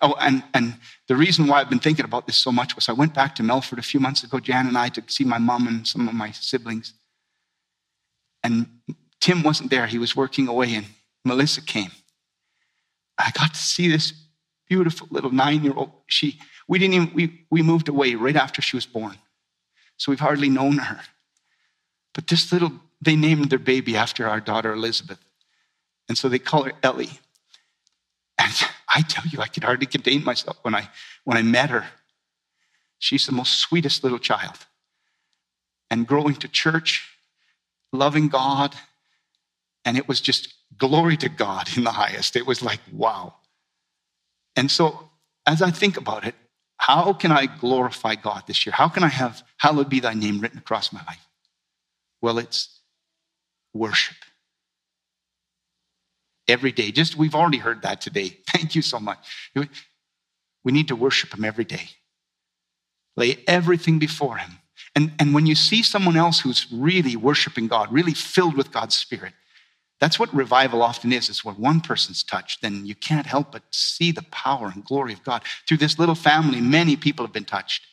[0.00, 0.76] Oh, and, and
[1.08, 3.42] the reason why I've been thinking about this so much was I went back to
[3.42, 6.14] Melfort a few months ago, Jan and I, to see my mom and some of
[6.14, 6.94] my siblings.
[8.42, 8.66] And
[9.20, 9.86] Tim wasn't there.
[9.86, 10.86] He was working away, and
[11.24, 11.92] Melissa came.
[13.16, 14.12] I got to see this
[14.68, 15.92] beautiful little nine-year-old.
[16.06, 19.16] She, we didn't even, we, we moved away right after she was born.
[19.96, 21.00] So we've hardly known her.
[22.14, 25.18] But this little, they named their baby after our daughter Elizabeth.
[26.08, 27.18] And so they call her Ellie.
[28.38, 28.52] And
[28.94, 30.88] I tell you, I could hardly contain myself when I,
[31.24, 31.86] when I met her.
[32.98, 34.66] She's the most sweetest little child.
[35.90, 37.08] And growing to church,
[37.92, 38.74] loving God,
[39.84, 42.36] and it was just glory to God in the highest.
[42.36, 43.34] It was like, wow.
[44.56, 45.10] And so,
[45.46, 46.34] as I think about it,
[46.78, 48.72] how can I glorify God this year?
[48.72, 51.26] How can I have hallowed be thy name written across my life?
[52.20, 52.80] Well, it's
[53.72, 54.16] worship
[56.48, 56.90] every day.
[56.90, 58.38] Just we've already heard that today.
[58.48, 59.18] Thank you so much.
[59.54, 61.90] We need to worship him every day.
[63.16, 64.58] Lay everything before him.
[64.96, 68.94] And, and when you see someone else who's really worshiping God, really filled with God's
[68.94, 69.32] Spirit,
[70.00, 71.28] that's what revival often is.
[71.28, 75.12] It's when one person's touched, then you can't help but see the power and glory
[75.12, 75.42] of God.
[75.66, 77.86] Through this little family, many people have been touched.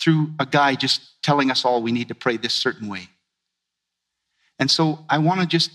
[0.00, 3.08] Through a guy just telling us all we need to pray this certain way.
[4.58, 5.70] And so I want to just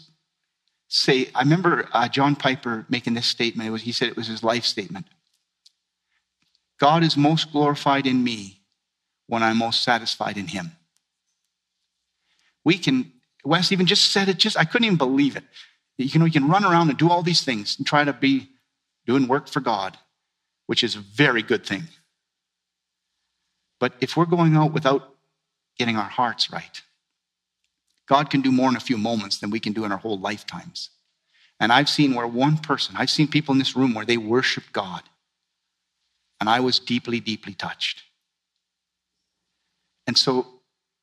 [0.95, 3.71] say, I remember uh, John Piper making this statement.
[3.71, 5.07] Was, he said it was his life statement.
[6.79, 8.61] God is most glorified in me
[9.27, 10.71] when I'm most satisfied in him.
[12.63, 13.11] We can,
[13.43, 15.43] Wes even just said it, just I couldn't even believe it.
[15.97, 18.49] You know, you can run around and do all these things and try to be
[19.05, 19.97] doing work for God,
[20.65, 21.83] which is a very good thing.
[23.79, 25.13] But if we're going out without
[25.77, 26.81] getting our hearts right,
[28.07, 30.19] God can do more in a few moments than we can do in our whole
[30.19, 30.89] lifetimes.
[31.59, 34.65] And I've seen where one person, I've seen people in this room where they worship
[34.71, 35.01] God.
[36.39, 38.03] And I was deeply, deeply touched.
[40.05, 40.45] And so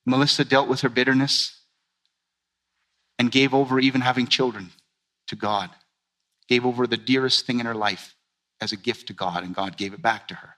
[0.06, 1.60] Melissa dealt with her bitterness
[3.18, 4.70] and gave over even having children
[5.28, 5.70] to God,
[6.48, 8.14] gave over the dearest thing in her life
[8.60, 10.56] as a gift to God, and God gave it back to her.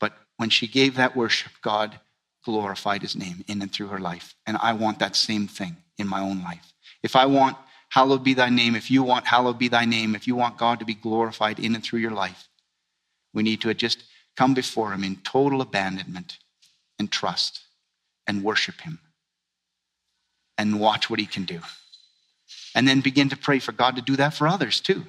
[0.00, 2.00] But when she gave that worship, God
[2.44, 4.34] glorified his name in and through her life.
[4.46, 6.72] And I want that same thing in my own life.
[7.02, 7.56] If I want
[7.90, 10.78] hallowed be thy name, if you want hallowed be thy name, if you want God
[10.78, 12.48] to be glorified in and through your life,
[13.34, 14.04] we need to just
[14.36, 16.38] come before him in total abandonment
[16.98, 17.60] and trust
[18.26, 18.98] and worship him
[20.56, 21.60] and watch what he can do.
[22.74, 25.04] And then begin to pray for God to do that for others too.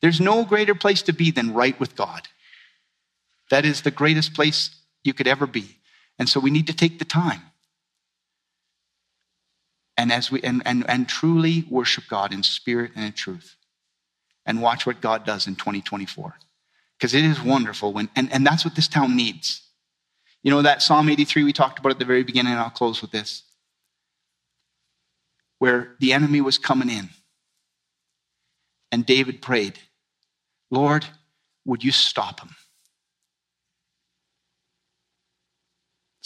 [0.00, 2.28] There's no greater place to be than right with God.
[3.50, 4.70] That is the greatest place
[5.02, 5.77] you could ever be.
[6.18, 7.42] And so we need to take the time.
[9.96, 13.56] And as we and, and, and truly worship God in spirit and in truth.
[14.46, 16.34] And watch what God does in 2024.
[16.98, 19.62] Because it is wonderful when and, and that's what this town needs.
[20.42, 23.02] You know that Psalm 83 we talked about at the very beginning, and I'll close
[23.02, 23.42] with this.
[25.58, 27.10] Where the enemy was coming in.
[28.90, 29.78] And David prayed,
[30.70, 31.04] Lord,
[31.64, 32.54] would you stop him?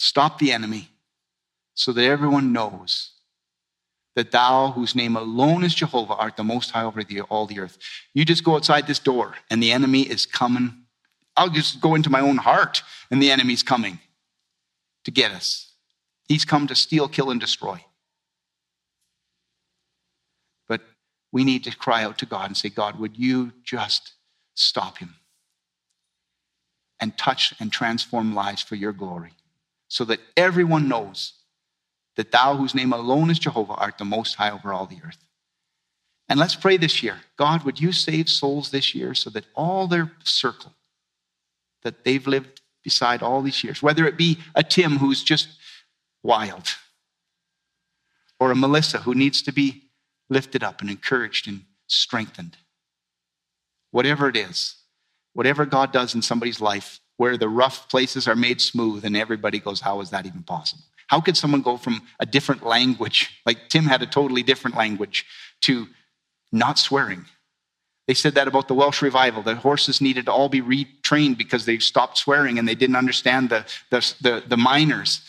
[0.03, 0.89] Stop the enemy
[1.75, 3.11] so that everyone knows
[4.17, 7.57] that thou, whose name alone is Jehovah, art the most high over the, all the
[7.57, 7.77] earth.
[8.13, 10.83] You just go outside this door and the enemy is coming.
[11.37, 13.97] I'll just go into my own heart and the enemy's coming
[15.05, 15.71] to get us.
[16.27, 17.85] He's come to steal, kill, and destroy.
[20.67, 20.81] But
[21.31, 24.15] we need to cry out to God and say, God, would you just
[24.53, 25.15] stop him
[26.99, 29.31] and touch and transform lives for your glory?
[29.93, 31.33] So that everyone knows
[32.15, 35.23] that thou, whose name alone is Jehovah, art the most high over all the earth.
[36.27, 39.87] And let's pray this year God, would you save souls this year so that all
[39.87, 40.73] their circle
[41.83, 45.49] that they've lived beside all these years, whether it be a Tim who's just
[46.23, 46.69] wild,
[48.39, 49.83] or a Melissa who needs to be
[50.27, 52.57] lifted up and encouraged and strengthened,
[53.91, 54.75] whatever it is,
[55.33, 59.59] whatever God does in somebody's life, where the rough places are made smooth and everybody
[59.59, 60.83] goes, How is that even possible?
[61.07, 65.25] How could someone go from a different language, like Tim had a totally different language,
[65.61, 65.87] to
[66.51, 67.25] not swearing?
[68.07, 69.43] They said that about the Welsh revival.
[69.43, 73.49] The horses needed to all be retrained because they stopped swearing and they didn't understand
[73.49, 75.19] the, the, the, the.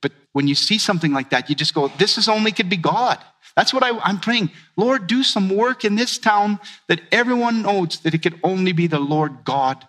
[0.00, 2.76] But when you see something like that, you just go, This is only could be
[2.76, 3.18] God.
[3.56, 4.50] That's what I, I'm praying.
[4.76, 6.58] Lord, do some work in this town
[6.88, 9.86] that everyone knows that it could only be the Lord God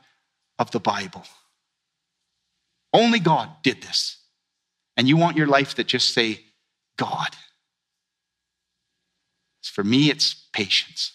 [0.60, 1.24] of the Bible.
[2.94, 4.18] Only God did this.
[4.96, 6.42] And you want your life that just say,
[6.98, 7.30] God.
[9.64, 11.14] For me, it's patience.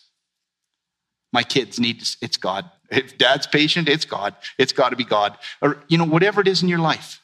[1.33, 2.69] My kids need, to, it's God.
[2.91, 4.35] If dad's patient, it's God.
[4.57, 5.37] It's got to be God.
[5.61, 7.21] Or, you know, whatever it is in your life,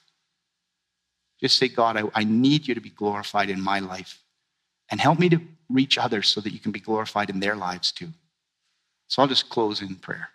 [1.40, 4.22] just say, God, I, I need you to be glorified in my life.
[4.90, 5.40] And help me to
[5.70, 8.10] reach others so that you can be glorified in their lives too.
[9.08, 10.28] So I'll just close in prayer.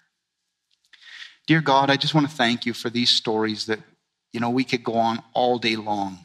[1.50, 3.80] Dear God, I just want to thank you for these stories that,
[4.32, 6.20] you know, we could go on all day long.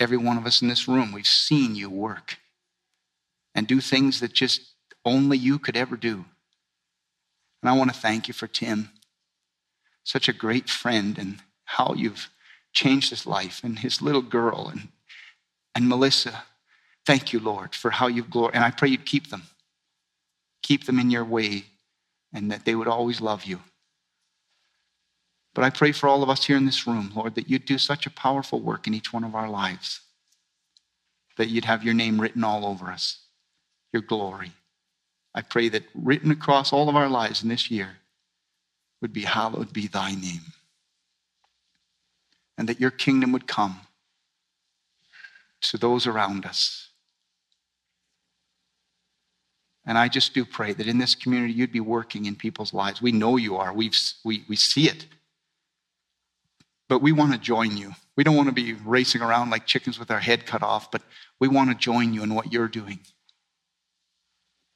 [0.00, 2.38] Every one of us in this room, we've seen you work
[3.54, 4.60] and do things that just
[5.04, 6.24] only you could ever do.
[7.62, 8.90] And I want to thank you for Tim,
[10.02, 12.28] such a great friend, and how you've
[12.72, 14.88] changed his life and his little girl and,
[15.76, 16.42] and Melissa.
[17.06, 18.56] Thank you, Lord, for how you've glorified.
[18.56, 19.44] And I pray you'd keep them.
[20.64, 21.66] Keep them in your way
[22.36, 23.58] and that they would always love you.
[25.54, 27.78] But I pray for all of us here in this room, Lord, that you'd do
[27.78, 30.02] such a powerful work in each one of our lives,
[31.38, 33.20] that you'd have your name written all over us,
[33.90, 34.52] your glory.
[35.34, 37.96] I pray that written across all of our lives in this year
[39.00, 40.52] would be hallowed be thy name.
[42.58, 43.80] And that your kingdom would come
[45.62, 46.85] to those around us
[49.86, 53.00] and I just do pray that in this community, you'd be working in people's lives.
[53.00, 55.06] We know you are, We've, we, we see it.
[56.88, 57.92] But we want to join you.
[58.16, 61.02] We don't want to be racing around like chickens with our head cut off, but
[61.40, 63.00] we want to join you in what you're doing.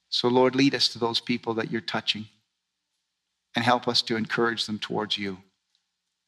[0.09, 2.27] So, Lord, lead us to those people that you're touching
[3.55, 5.39] and help us to encourage them towards you.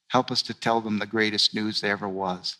[0.09, 2.57] Help us to tell them the greatest news there ever was.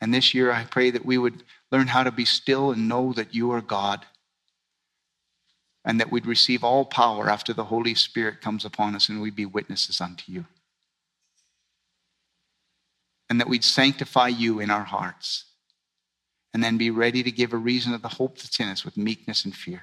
[0.00, 3.12] And this year, I pray that we would learn how to be still and know
[3.14, 4.06] that you are God
[5.84, 9.36] and that we'd receive all power after the Holy Spirit comes upon us and we'd
[9.36, 10.44] be witnesses unto you.
[13.28, 15.44] and that we'd sanctify you in our hearts,
[16.54, 18.96] and then be ready to give a reason of the hope that's in us with
[18.96, 19.82] meekness and fear.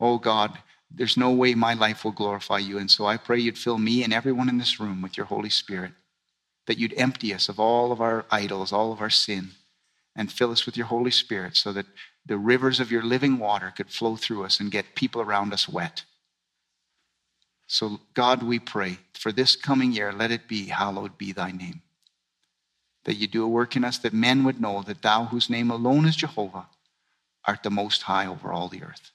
[0.00, 0.58] Oh God,
[0.90, 2.78] there's no way my life will glorify you.
[2.78, 5.48] And so I pray you'd fill me and everyone in this room with your Holy
[5.48, 5.92] Spirit,
[6.66, 9.52] that you'd empty us of all of our idols, all of our sin,
[10.16, 11.86] and fill us with your Holy Spirit so that
[12.24, 15.68] the rivers of your living water could flow through us and get people around us
[15.68, 16.04] wet.
[17.66, 21.82] So, God, we pray for this coming year, let it be, hallowed be thy name.
[23.04, 25.70] That you do a work in us that men would know that thou, whose name
[25.70, 26.66] alone is Jehovah,
[27.46, 29.10] art the most high over all the earth.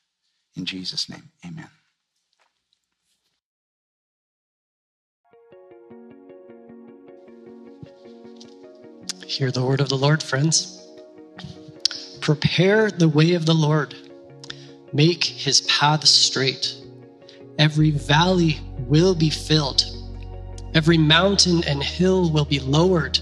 [0.55, 1.69] In Jesus' name, amen.
[9.25, 10.76] Hear the word of the Lord, friends.
[12.27, 13.95] Prepare the way of the Lord,
[14.91, 16.75] make his path straight.
[17.57, 19.85] Every valley will be filled,
[20.73, 23.17] every mountain and hill will be lowered.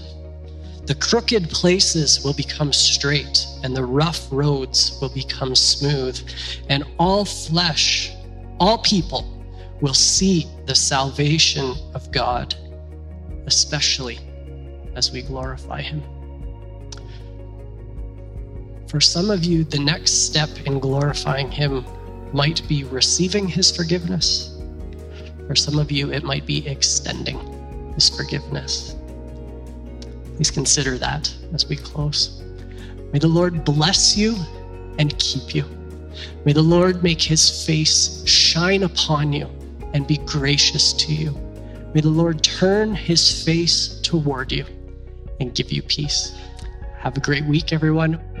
[0.86, 6.18] The crooked places will become straight, and the rough roads will become smooth,
[6.68, 8.10] and all flesh,
[8.58, 9.40] all people
[9.80, 12.56] will see the salvation of God,
[13.46, 14.18] especially
[14.96, 16.02] as we glorify Him.
[18.96, 21.84] For some of you, the next step in glorifying Him
[22.32, 24.58] might be receiving His forgiveness.
[25.46, 28.96] For some of you, it might be extending His forgiveness.
[30.34, 32.42] Please consider that as we close.
[33.12, 34.34] May the Lord bless you
[34.98, 35.66] and keep you.
[36.46, 39.46] May the Lord make his face shine upon you
[39.92, 41.32] and be gracious to you.
[41.92, 44.64] May the Lord turn his face toward you
[45.38, 46.34] and give you peace.
[46.96, 48.35] Have a great week, everyone.